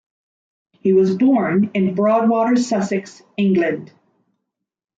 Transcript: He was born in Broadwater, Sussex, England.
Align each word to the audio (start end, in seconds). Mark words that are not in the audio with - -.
He 0.79 0.93
was 0.93 1.15
born 1.15 1.69
in 1.75 1.93
Broadwater, 1.93 2.55
Sussex, 2.55 3.21
England. 3.37 3.93